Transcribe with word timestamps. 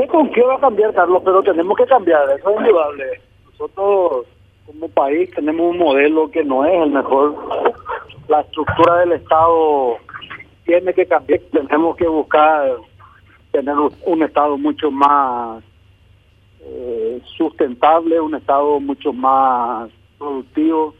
sé 0.00 0.08
con 0.08 0.30
qué 0.30 0.42
va 0.42 0.54
a 0.54 0.60
cambiar, 0.60 0.94
Carlos, 0.94 1.22
pero 1.24 1.42
tenemos 1.42 1.76
que 1.76 1.86
cambiar, 1.86 2.22
eso 2.30 2.50
es 2.50 2.56
indudable. 2.56 3.20
Nosotros 3.46 4.26
como 4.66 4.88
país 4.88 5.30
tenemos 5.34 5.70
un 5.70 5.78
modelo 5.78 6.30
que 6.30 6.44
no 6.44 6.64
es 6.64 6.82
el 6.82 6.90
mejor. 6.90 7.34
La 8.28 8.40
estructura 8.40 8.98
del 8.98 9.12
Estado 9.12 9.96
tiene 10.64 10.94
que 10.94 11.06
cambiar, 11.06 11.40
tenemos 11.52 11.96
que 11.96 12.06
buscar 12.06 12.76
tener 13.50 13.74
un 13.76 14.22
Estado 14.22 14.56
mucho 14.56 14.90
más 14.90 15.62
eh, 16.60 17.20
sustentable, 17.36 18.20
un 18.20 18.34
Estado 18.34 18.80
mucho 18.80 19.12
más 19.12 19.90
productivo, 20.18 20.94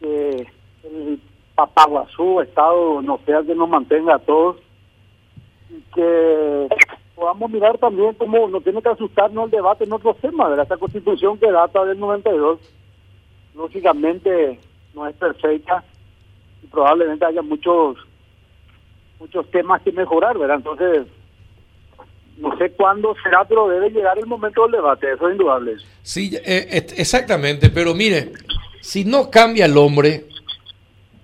que 0.00 0.46
el 0.84 1.20
papaguazú 1.54 2.40
Estado 2.40 3.02
no 3.02 3.18
sea 3.26 3.42
que 3.42 3.54
nos 3.54 3.68
mantenga 3.68 4.14
a 4.14 4.18
todos 4.20 4.56
y 5.70 5.80
que 5.92 6.68
podamos 7.18 7.50
mirar 7.50 7.76
también 7.78 8.14
cómo 8.14 8.48
no 8.48 8.60
tiene 8.60 8.80
que 8.80 8.90
asustarnos 8.90 9.46
el 9.46 9.50
debate 9.50 9.84
en 9.84 9.92
otros 9.92 10.16
temas, 10.18 10.56
de 10.56 10.62
esta 10.62 10.76
constitución 10.76 11.36
que 11.38 11.50
data 11.50 11.84
del 11.84 11.98
92, 11.98 12.60
lógicamente 13.56 14.60
no 14.94 15.06
es 15.06 15.16
perfecta 15.16 15.82
y 16.62 16.66
probablemente 16.68 17.24
haya 17.24 17.42
muchos 17.42 17.96
muchos 19.18 19.50
temas 19.50 19.82
que 19.82 19.90
mejorar, 19.90 20.38
¿verdad? 20.38 20.58
Entonces, 20.58 21.08
no 22.36 22.56
sé 22.56 22.70
cuándo 22.70 23.16
será, 23.20 23.44
pero 23.44 23.68
debe 23.68 23.90
llegar 23.90 24.16
el 24.16 24.26
momento 24.26 24.62
del 24.62 24.72
debate, 24.72 25.12
eso 25.12 25.26
es 25.26 25.32
indudable. 25.32 25.74
Sí, 26.02 26.30
eh, 26.44 26.86
exactamente, 26.96 27.68
pero 27.70 27.96
mire, 27.96 28.30
si 28.80 29.04
no 29.04 29.28
cambia 29.28 29.64
el 29.64 29.76
hombre, 29.76 30.26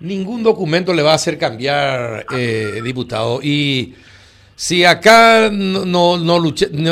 ningún 0.01 0.43
documento 0.43 0.93
le 0.93 1.03
va 1.03 1.13
a 1.13 1.15
hacer 1.15 1.37
cambiar, 1.37 2.25
eh, 2.35 2.81
diputado. 2.83 3.39
Y 3.41 3.95
si 4.55 4.85
acá 4.85 5.49
no, 5.51 5.85
no, 6.17 6.39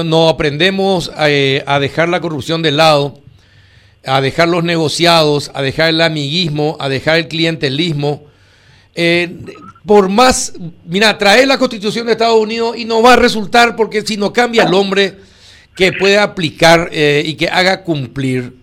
no, 0.04 0.30
aprendemos 0.30 1.12
eh, 1.18 1.64
a, 1.66 1.80
dejar 1.80 2.10
la 2.10 2.20
corrupción 2.20 2.62
de 2.62 2.72
lado, 2.72 3.20
a 4.06 4.20
dejar 4.20 4.50
los 4.50 4.66
negociados, 4.66 5.50
a 5.54 5.62
dejar 5.62 5.90
el 5.90 6.02
amiguismo, 6.02 6.76
a 6.82 6.90
dejar 6.90 7.20
el 7.20 7.28
clientelismo, 7.30 8.26
eh, 8.96 9.34
por 9.86 10.10
más, 10.10 10.54
mira, 10.86 11.18
traer 11.18 11.48
la 11.48 11.58
constitución 11.58 12.06
de 12.06 12.12
Estados 12.12 12.40
Unidos 12.40 12.78
y 12.78 12.86
no 12.86 13.02
va 13.02 13.14
a 13.14 13.18
resultar 13.18 13.76
porque 13.76 14.02
si 14.02 14.18
no 14.18 14.32
cambia 14.34 14.64
el 14.64 14.74
hombre 14.74 15.16
que 15.76 15.94
puede 15.94 16.18
aplicar 16.18 16.90
eh, 16.92 17.24
y 17.26 17.36
que 17.36 17.48
haga 17.48 17.84
cumplir, 17.84 18.54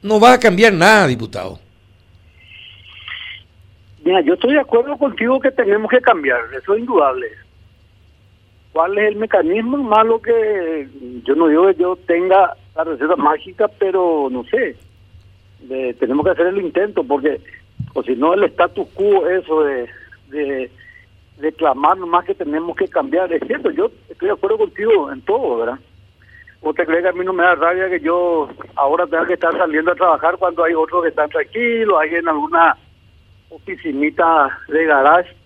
no 0.00 0.20
va 0.20 0.34
a 0.34 0.40
cambiar 0.40 0.72
nada, 0.72 1.06
diputado. 1.08 1.58
Mira, 4.04 4.20
yo 4.20 4.34
estoy 4.34 4.54
de 4.54 4.60
acuerdo 4.60 4.96
contigo 4.96 5.40
que 5.40 5.50
tenemos 5.50 5.90
que 5.90 6.00
cambiar, 6.00 6.40
eso 6.56 6.74
es 6.74 6.80
indudable 6.80 7.44
cuál 8.74 8.98
es 8.98 9.08
el 9.08 9.16
mecanismo 9.16 9.78
malo 9.78 10.20
que 10.20 10.88
yo 11.24 11.36
no 11.36 11.46
digo 11.46 11.68
que 11.68 11.74
yo 11.76 11.96
tenga 12.06 12.56
la 12.74 12.84
receta 12.84 13.14
mágica, 13.14 13.68
pero 13.78 14.28
no 14.30 14.42
sé, 14.44 14.76
tenemos 16.00 16.24
que 16.26 16.32
hacer 16.32 16.48
el 16.48 16.58
intento 16.58 17.04
porque 17.04 17.40
o 17.94 18.02
si 18.02 18.16
no 18.16 18.34
el 18.34 18.42
status 18.44 18.88
quo 18.94 19.28
eso 19.28 19.62
de, 19.62 19.88
de, 20.28 20.70
de 21.38 21.52
clamar 21.52 21.96
nomás 21.96 22.24
que 22.24 22.34
tenemos 22.34 22.76
que 22.76 22.88
cambiar, 22.88 23.32
es 23.32 23.46
cierto, 23.46 23.70
yo 23.70 23.92
estoy 24.08 24.26
de 24.26 24.34
acuerdo 24.34 24.58
contigo 24.58 25.10
en 25.12 25.22
todo, 25.22 25.58
¿verdad? 25.58 25.78
¿O 26.60 26.74
te 26.74 26.84
crees 26.84 27.02
que 27.02 27.08
a 27.10 27.12
mí 27.12 27.24
no 27.24 27.32
me 27.32 27.44
da 27.44 27.54
rabia 27.54 27.88
que 27.88 28.00
yo 28.00 28.48
ahora 28.74 29.06
tenga 29.06 29.26
que 29.26 29.34
estar 29.34 29.56
saliendo 29.56 29.92
a 29.92 29.96
trabajar 29.96 30.36
cuando 30.36 30.64
hay 30.64 30.74
otros 30.74 31.04
que 31.04 31.10
están 31.10 31.30
tranquilos, 31.30 31.96
hay 32.00 32.16
en 32.16 32.28
alguna 32.28 32.76
oficinita 33.50 34.58
de 34.66 34.84
garage 34.84 35.43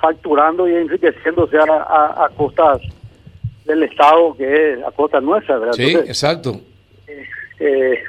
facturando 0.00 0.68
y 0.68 0.74
enriqueciéndose 0.74 1.58
a, 1.58 2.24
a, 2.24 2.28
costas 2.36 2.80
del 3.64 3.82
Estado, 3.82 4.34
que 4.36 4.72
es 4.72 4.84
a 4.84 4.90
costa 4.92 5.20
nuestra, 5.20 5.58
¿verdad? 5.58 5.74
Sí, 5.74 5.94
exacto. 5.94 6.60
Eh, 7.58 8.02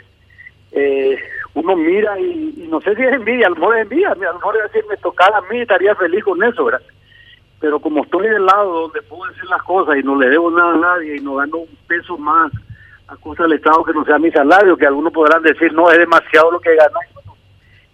eh, 0.72 1.18
uno 1.56 1.76
mira 1.76 2.20
y, 2.20 2.68
no 2.70 2.80
sé 2.82 2.96
si 2.96 3.02
es 3.02 3.14
envidia, 3.14 3.48
a 3.48 3.50
lo 3.50 3.56
mejor 3.56 3.78
es 3.78 3.84
envidia, 3.84 4.12
a 4.12 4.16
lo 4.16 4.34
mejor 4.34 4.58
es 4.58 4.72
decir, 4.72 4.88
me 4.90 4.98
tocara 4.98 5.38
a 5.38 5.42
mí, 5.42 5.60
estaría 5.60 5.96
feliz 5.96 6.24
con 6.24 6.42
eso, 6.44 6.66
¿verdad? 6.66 6.82
Pero 7.60 7.80
como 7.80 8.04
estoy 8.04 8.30
del 8.30 8.46
lado 8.46 8.82
donde 8.82 9.02
puedo 9.02 9.30
decir 9.32 9.50
las 9.50 9.64
cosas 9.64 9.98
y 9.98 10.04
no 10.04 10.16
le 10.16 10.30
debo 10.30 10.50
nada 10.52 10.74
a 10.74 10.78
nadie 10.78 11.18
y 11.18 11.20
no 11.20 11.36
gano 11.36 11.58
un 11.58 11.78
peso 11.88 12.18
más 12.18 12.52
a 13.08 13.18
costa 13.18 13.44
del 13.44 13.54
Estado 13.54 13.84
que 13.84 13.94
no 13.94 14.06
sea 14.06 14.20
mi 14.20 14.32
salario, 14.32 14.78
que 14.78 14.86
algunos 14.86 15.12
podrán 15.12 15.42
decir, 15.42 15.74
no, 15.74 15.92
es 15.92 15.98
demasiado 15.98 16.52
lo 16.52 16.60
que 16.60 16.76
gano. 16.76 17.00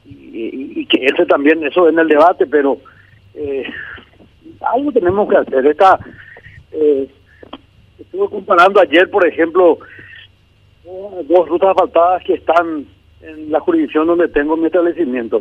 Y, 0.06 0.82
y 0.82 0.86
que 0.86 1.06
ese 1.06 1.26
también, 1.26 1.66
eso 1.66 1.88
en 1.88 1.98
el 1.98 2.10
debate, 2.10 2.46
pero 2.46 2.78
eh, 3.36 3.64
algo 4.74 4.92
tenemos 4.92 5.30
que 5.30 5.38
hacer. 5.38 5.66
Esta, 5.66 6.00
eh, 6.72 7.10
estuve 8.00 8.30
comparando 8.30 8.80
ayer, 8.80 9.10
por 9.10 9.26
ejemplo, 9.28 9.80
dos 10.84 11.50
rutas 11.50 11.70
asfaltadas 11.72 12.24
que 12.24 12.34
están 12.36 12.86
en 13.22 13.52
la 13.52 13.60
jurisdicción 13.60 14.08
donde 14.08 14.28
tengo 14.28 14.56
mi 14.56 14.68
establecimiento. 14.68 15.40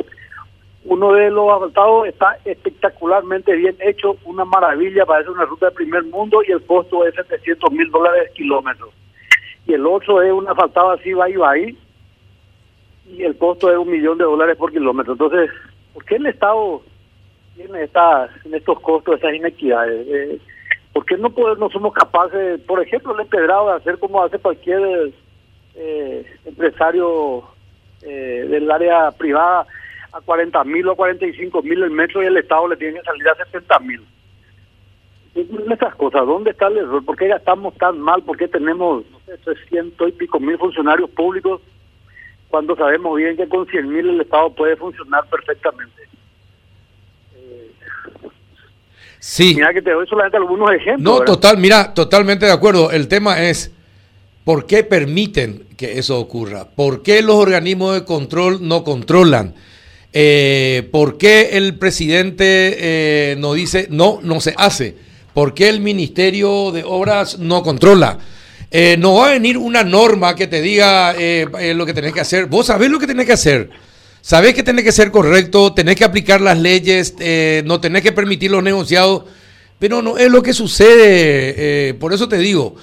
Uno 0.85 1.13
de 1.15 1.31
los 1.31 1.51
asfaltados 1.51 2.09
está 2.09 2.37
espectacularmente 2.45 3.55
bien 3.55 3.77
hecho, 3.81 4.17
una 4.25 4.45
maravilla, 4.45 5.07
parece 5.07 5.31
una 5.31 5.47
ruta 5.47 5.67
de 5.67 5.73
primer 5.73 6.05
mundo 6.05 6.43
y 6.47 6.53
el 6.53 6.63
costo 6.63 7.07
es 7.07 7.15
700 7.15 7.73
mil 7.73 7.91
dólares 7.91 8.31
kilómetros. 8.35 8.91
Y 9.67 9.73
el 9.73 9.87
otro 9.87 10.21
es 10.21 10.31
un 10.33 10.47
asfaltado 10.47 10.91
así, 10.91 11.13
va 11.15 11.29
y 11.31 11.37
va 11.37 11.53
ahí, 11.53 11.79
y 13.09 13.23
el 13.23 13.37
costo 13.37 13.71
es 13.71 13.79
un 13.79 13.91
millón 13.91 14.19
de 14.19 14.25
dólares 14.25 14.57
por 14.57 14.73
kilómetro. 14.73 15.13
Entonces, 15.13 15.51
¿por 15.95 16.05
qué 16.05 16.17
el 16.17 16.27
Estado 16.27 16.83
en 17.57 18.55
estos 18.55 18.81
costos, 18.81 19.19
esas 19.19 19.35
inequidades. 19.35 20.07
Eh, 20.09 20.39
¿Por 20.93 21.05
qué 21.05 21.17
no, 21.17 21.31
podemos, 21.31 21.59
no 21.59 21.71
somos 21.71 21.93
capaces, 21.93 22.61
por 22.61 22.81
ejemplo, 22.81 23.15
el 23.15 23.21
empedrado, 23.21 23.69
de 23.69 23.77
hacer 23.77 23.99
como 23.99 24.23
hace 24.23 24.39
cualquier 24.39 25.13
eh, 25.75 26.25
empresario 26.45 27.45
eh, 28.03 28.47
del 28.49 28.71
área 28.71 29.11
privada 29.13 29.67
a 30.13 30.21
40 30.21 30.63
mil 30.65 30.87
o 30.89 30.93
a 30.93 30.97
45 30.97 31.63
mil 31.63 31.83
el 31.83 31.91
metro 31.91 32.23
y 32.23 32.27
el 32.27 32.37
Estado 32.37 32.69
le 32.69 32.77
tiene 32.77 33.01
que 33.01 33.07
salir 33.07 33.29
a 33.29 33.35
70 33.35 33.79
mil? 33.81 34.05
Estas 35.35 35.97
cosas, 35.97 36.25
¿dónde 36.27 36.51
está 36.51 36.69
el 36.69 36.79
error? 36.79 37.05
¿Por 37.05 37.17
qué 37.17 37.27
gastamos 37.27 37.75
tan 37.75 37.99
mal? 37.99 38.23
¿Por 38.23 38.37
qué 38.37 38.47
tenemos 38.47 39.05
no 39.11 39.19
sé, 39.27 39.37
300 39.39 40.09
y 40.09 40.13
pico 40.13 40.39
mil 40.39 40.57
funcionarios 40.59 41.11
públicos 41.11 41.61
cuando 42.49 42.77
sabemos 42.77 43.17
bien 43.17 43.37
que 43.37 43.49
con 43.49 43.67
100 43.67 43.89
mil 43.89 44.11
el 44.11 44.21
Estado 44.21 44.51
puede 44.51 44.77
funcionar 44.77 45.29
perfectamente? 45.29 46.14
Sí. 49.27 49.55
Mira 49.55 49.73
que 49.73 49.81
te 49.81 49.91
doy 49.91 50.07
solamente 50.07 50.37
algunos 50.37 50.71
ejemplos. 50.71 51.01
No, 51.03 51.25
total, 51.25 51.57
mira, 51.57 51.95
totalmente 51.95 52.45
de 52.45 52.53
acuerdo. 52.53 52.91
El 52.91 53.09
tema 53.09 53.43
es 53.43 53.71
por 54.45 54.67
qué 54.67 54.85
permiten 54.85 55.65
que 55.79 55.99
eso 55.99 56.21
ocurra, 56.21 56.69
por 56.69 57.03
qué 57.03 57.23
los 57.23 57.37
organismos 57.37 57.95
de 57.95 58.05
control 58.05 58.69
no 58.69 58.85
controlan. 58.85 59.55
Eh, 60.13 60.87
¿Por 60.93 61.17
qué 61.17 61.57
el 61.57 61.79
presidente 61.79 62.77
eh, 62.79 63.37
no 63.39 63.55
dice 63.55 63.89
no, 63.91 64.19
no 64.23 64.43
se 64.43 64.53
hace? 64.59 64.95
¿Por 65.33 65.55
qué 65.55 65.71
el 65.71 65.81
Ministerio 65.81 66.71
de 66.71 66.85
Obras 66.85 67.39
no 67.39 67.63
controla? 67.63 68.19
Eh, 68.71 68.97
no 68.99 69.15
va 69.15 69.29
a 69.29 69.33
venir 69.33 69.57
una 69.57 69.85
norma 69.85 70.37
que 70.37 70.49
te 70.49 70.61
diga 70.61 71.15
lo 71.15 71.87
que 71.87 71.95
tenés 71.95 72.13
que 72.13 72.21
hacer. 72.21 72.45
Vos 72.45 72.67
sabés 72.67 72.91
lo 72.91 72.99
que 72.99 73.07
tenés 73.07 73.25
que 73.25 73.33
hacer. 73.33 73.71
Sabés 74.25 74.55
que 74.55 74.63
tenés 74.63 74.87
que 74.87 74.93
ser 74.93 75.11
correcto, 75.11 75.75
tenés 75.75 75.97
que 75.97 76.05
aplicar 76.05 76.41
las 76.41 76.59
leyes, 76.59 77.15
eh, 77.19 77.63
no 77.67 77.79
tenés 77.79 78.01
que 78.01 78.11
permitir 78.11 78.51
los 78.51 78.63
negociados, 78.63 79.25
pero 79.79 80.01
no 80.01 80.17
es 80.17 80.31
lo 80.31 80.43
que 80.43 80.55
sucede. 80.55 81.91
Eh, 81.91 81.93
por 81.93 82.15
eso 82.15 82.27
te 82.27 82.39
digo, 82.39 82.75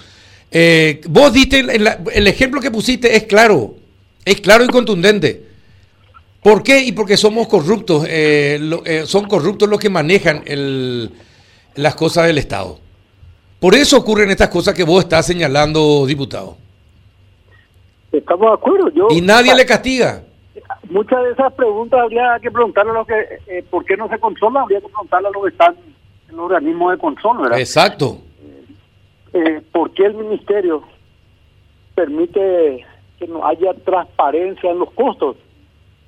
eh, 0.51 1.01
vos 1.09 1.33
diste, 1.33 1.61
el 1.61 2.27
ejemplo 2.27 2.61
que 2.61 2.69
pusiste 2.69 3.15
es 3.15 3.23
claro, 3.23 3.73
es 4.23 4.39
claro 4.39 4.65
y 4.65 4.67
contundente. 4.67 5.47
¿Por 6.43 6.61
qué? 6.61 6.83
Y 6.83 6.91
porque 6.91 7.17
somos 7.17 7.47
corruptos, 7.47 8.07
son 9.05 9.27
corruptos 9.27 9.67
los 9.67 9.79
que 9.79 9.89
manejan 9.89 10.43
las 11.73 11.95
cosas 11.95 12.27
del 12.27 12.37
Estado. 12.37 12.77
Por 13.59 13.73
eso 13.73 13.97
ocurren 13.97 14.29
estas 14.29 14.49
cosas 14.49 14.75
que 14.75 14.83
vos 14.83 15.05
estás 15.05 15.25
señalando, 15.25 16.05
diputado. 16.05 16.55
Estamos 18.11 18.47
de 18.47 18.53
acuerdo. 18.53 19.07
y 19.09 19.21
nadie 19.21 19.55
le 19.55 19.65
castiga 19.65 20.25
muchas 20.91 21.23
de 21.23 21.31
esas 21.31 21.53
preguntas 21.53 21.99
habría 22.01 22.37
que 22.41 22.51
preguntarle 22.51 22.91
a 22.91 22.95
los 22.95 23.07
que, 23.07 23.39
eh, 23.47 23.63
¿por 23.69 23.85
qué 23.85 23.95
no 23.97 24.07
se 24.09 24.19
controla? 24.19 24.61
Habría 24.61 24.81
que 24.81 24.87
preguntarle 24.87 25.27
a 25.29 25.31
los 25.31 25.43
que 25.43 25.49
están 25.49 25.75
en 26.27 26.33
el 26.33 26.39
organismo 26.39 26.91
de 26.91 26.97
control, 26.97 27.41
¿verdad? 27.41 27.59
Exacto. 27.59 28.17
Eh, 29.33 29.61
¿Por 29.71 29.91
qué 29.91 30.05
el 30.05 30.15
ministerio 30.15 30.83
permite 31.95 32.85
que 33.17 33.27
no 33.27 33.45
haya 33.45 33.73
transparencia 33.85 34.71
en 34.71 34.79
los 34.79 34.91
costos? 34.91 35.37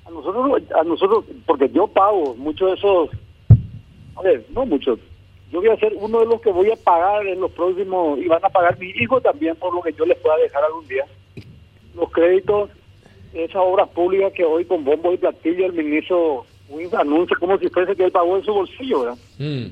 A 0.04 0.10
nosotros, 0.10 0.62
a 0.78 0.84
nosotros, 0.84 1.24
porque 1.46 1.70
yo 1.70 1.86
pago 1.86 2.34
muchos 2.36 2.68
de 2.68 2.76
esos, 2.76 3.10
a 4.16 4.22
ver, 4.22 4.44
no 4.50 4.66
muchos, 4.66 4.98
yo 5.50 5.60
voy 5.60 5.70
a 5.70 5.76
ser 5.76 5.94
uno 5.98 6.20
de 6.20 6.26
los 6.26 6.42
que 6.42 6.52
voy 6.52 6.70
a 6.70 6.76
pagar 6.76 7.26
en 7.26 7.40
los 7.40 7.50
próximos, 7.52 8.18
y 8.18 8.28
van 8.28 8.44
a 8.44 8.50
pagar 8.50 8.78
mi 8.78 8.90
hijo 8.90 9.18
también 9.22 9.56
por 9.56 9.74
lo 9.74 9.80
que 9.80 9.94
yo 9.94 10.04
les 10.04 10.18
pueda 10.18 10.36
dejar 10.36 10.62
algún 10.62 10.86
día, 10.86 11.06
los 11.94 12.10
créditos 12.10 12.68
esas 13.34 13.56
obras 13.56 13.88
públicas 13.88 14.32
que 14.32 14.44
hoy 14.44 14.64
con 14.64 14.84
bombo 14.84 15.12
y 15.12 15.18
platillo 15.18 15.66
el 15.66 15.72
ministro 15.72 16.46
un 16.68 16.96
anuncio 16.96 17.36
como 17.38 17.58
si 17.58 17.68
fuese 17.68 17.94
que 17.94 18.04
él 18.04 18.12
pagó 18.12 18.36
en 18.36 18.44
su 18.44 18.52
bolsillo, 18.52 19.00
¿verdad? 19.00 19.18
Mm. 19.38 19.66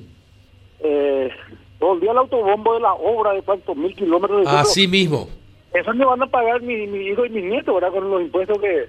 Eh, 0.80 1.30
todo 1.78 1.94
el 1.94 2.00
día 2.00 2.12
el 2.12 2.18
autobombo 2.18 2.74
de 2.74 2.80
la 2.80 2.92
obra 2.92 3.32
de 3.32 3.42
cuántos 3.42 3.76
mil 3.76 3.94
kilómetros. 3.94 4.44
De 4.44 4.50
Así 4.50 4.86
mismo. 4.86 5.28
Eso 5.72 5.94
me 5.94 6.04
van 6.04 6.22
a 6.22 6.26
pagar 6.26 6.60
mi, 6.60 6.86
mi 6.86 7.06
hijo 7.06 7.24
y 7.24 7.30
mi 7.30 7.42
nieto, 7.42 7.74
¿verdad? 7.74 7.92
Con 7.92 8.10
los 8.10 8.20
impuestos 8.20 8.60
que, 8.60 8.88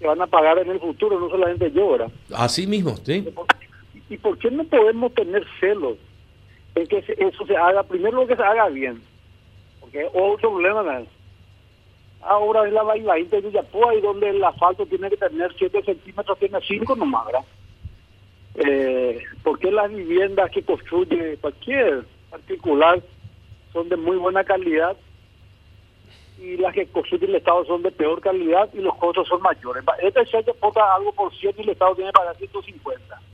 que 0.00 0.06
van 0.06 0.20
a 0.20 0.26
pagar 0.26 0.58
en 0.58 0.70
el 0.70 0.80
futuro, 0.80 1.20
no 1.20 1.30
solamente 1.30 1.70
yo, 1.70 1.92
¿verdad? 1.92 2.10
Así 2.34 2.66
mismo, 2.66 2.96
sí. 3.04 3.24
¿Y 4.08 4.16
por 4.16 4.36
qué 4.38 4.50
no 4.50 4.64
podemos 4.64 5.14
tener 5.14 5.46
celos 5.60 5.96
en 6.74 6.86
que 6.86 6.98
eso 6.98 7.46
se 7.46 7.56
haga, 7.56 7.82
primero 7.84 8.22
lo 8.22 8.26
que 8.26 8.36
se 8.36 8.42
haga 8.42 8.68
bien? 8.68 9.00
Porque 9.80 10.04
otro 10.12 10.50
problema 10.50 10.98
es 10.98 11.08
ahora 12.22 12.66
es 12.66 12.72
la 12.72 12.82
bailadita 12.82 13.36
de 13.36 13.42
Villapoa 13.42 13.94
y 13.94 14.00
donde 14.00 14.30
el 14.30 14.42
asfalto 14.42 14.86
tiene 14.86 15.10
que 15.10 15.16
tener 15.16 15.52
7 15.58 15.82
centímetros, 15.82 16.38
tiene 16.38 16.58
5 16.60 16.96
nomás, 16.96 17.26
¿verdad? 17.26 17.44
Eh, 18.54 19.22
porque 19.42 19.70
las 19.70 19.90
viviendas 19.90 20.50
que 20.50 20.62
construye 20.62 21.38
cualquier 21.38 22.04
particular 22.30 23.02
son 23.72 23.88
de 23.88 23.96
muy 23.96 24.16
buena 24.16 24.44
calidad 24.44 24.96
y 26.38 26.56
las 26.56 26.74
que 26.74 26.86
construye 26.86 27.26
el 27.26 27.36
Estado 27.36 27.64
son 27.64 27.82
de 27.82 27.92
peor 27.92 28.20
calidad 28.20 28.68
y 28.74 28.78
los 28.78 28.94
costos 28.96 29.28
son 29.28 29.40
mayores. 29.42 29.84
Este 30.02 30.26
se 30.26 30.38
aporta 30.38 30.94
algo 30.94 31.12
por 31.12 31.34
100 31.34 31.54
y 31.58 31.62
el 31.62 31.68
Estado 31.70 31.94
tiene 31.94 32.10
que 32.10 32.18
pagar 32.18 32.36
150. 32.36 33.22